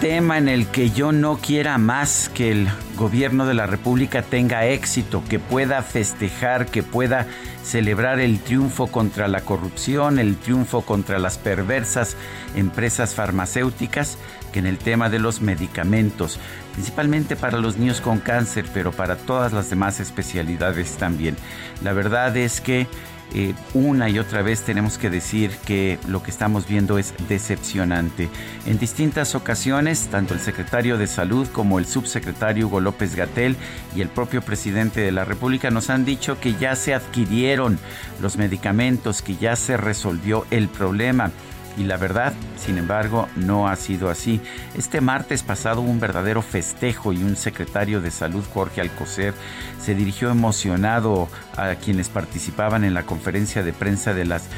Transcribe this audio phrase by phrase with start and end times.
[0.00, 4.66] Tema en el que yo no quiera más que el gobierno de la República tenga
[4.66, 7.26] éxito, que pueda festejar, que pueda
[7.62, 12.16] celebrar el triunfo contra la corrupción, el triunfo contra las perversas
[12.54, 14.18] empresas farmacéuticas,
[14.52, 16.38] que en el tema de los medicamentos,
[16.72, 21.36] principalmente para los niños con cáncer, pero para todas las demás especialidades también.
[21.82, 22.86] La verdad es que
[23.34, 28.28] eh, una y otra vez tenemos que decir que lo que estamos viendo es decepcionante.
[28.64, 33.56] En distintas ocasiones, tanto el secretario de Salud como el subsecretario Hugo López Gatel
[33.96, 37.78] y el propio presidente de la República nos han dicho que ya se adquirieron
[38.22, 41.32] los medicamentos, que ya se resolvió el problema
[41.76, 44.40] y la verdad, sin embargo, no ha sido así.
[44.76, 49.34] Este martes pasado hubo un verdadero festejo y un secretario de salud, Jorge Alcocer,
[49.80, 54.48] se dirigió emocionado a quienes participaban en la conferencia de prensa de las,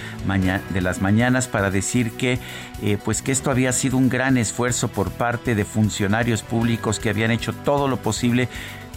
[0.70, 2.38] de las mañanas para decir que,
[2.82, 7.10] eh, pues que esto había sido un gran esfuerzo por parte de funcionarios públicos que
[7.10, 8.48] habían hecho todo lo posible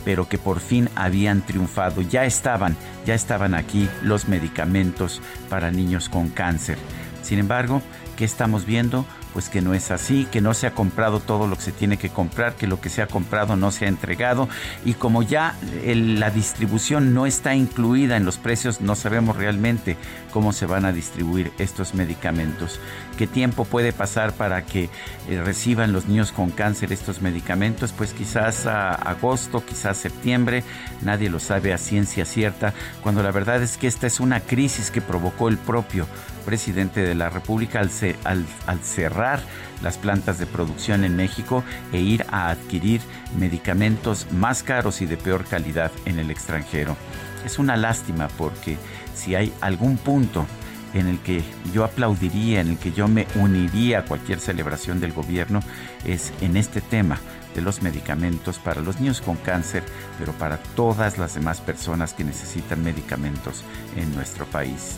[0.06, 2.02] pero que por fin habían triunfado.
[2.02, 6.78] Ya estaban, ya estaban aquí los medicamentos para niños con cáncer.
[7.22, 7.81] Sin embargo,
[8.20, 9.05] ¿Qué estamos viendo?
[9.32, 11.95] Pues que no es así, que no se ha comprado todo lo que se tiene
[11.95, 14.49] que comprar, que lo que se ha comprado no se ha entregado
[14.83, 15.55] y como ya
[15.86, 19.95] la distribución no está incluida en los precios, no sabemos realmente
[20.33, 22.82] cómo se van a distribuir estos medicamentos.
[23.17, 24.89] ¿Qué tiempo puede pasar para que
[25.30, 27.93] eh, reciban los niños con cáncer estos medicamentos?
[27.93, 30.66] Pues quizás a agosto, quizás septiembre,
[31.04, 34.92] nadie lo sabe a ciencia cierta, cuando la verdad es que esta es una crisis
[34.92, 36.05] que provocó el propio
[36.49, 39.39] presidente de la República al, cerrar
[39.83, 43.02] las plantas de producción en México e ir a adquirir
[43.37, 46.98] medicamentos más caros y de peor calidad en el extranjero.
[47.45, 48.80] Es una lástima porque
[49.14, 50.48] si hay algún punto
[50.95, 55.14] en el que yo aplaudiría, en el que yo me uniría a cualquier celebración del
[55.14, 55.60] gobierno,
[56.04, 57.20] es en este tema
[57.54, 59.83] de los medicamentos para los niños con cáncer,
[60.17, 63.64] pero para todas las demás personas que necesitan medicamentos
[63.95, 64.98] en nuestro país.